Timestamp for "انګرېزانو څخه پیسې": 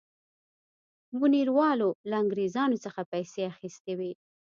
2.21-3.41